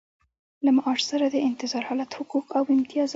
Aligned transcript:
له 0.65 0.71
معاش 0.77 0.99
سره 1.11 1.25
د 1.29 1.35
انتظار 1.49 1.83
حالت 1.89 2.09
حقوق 2.17 2.47
او 2.57 2.63
امتیازات. 2.75 3.09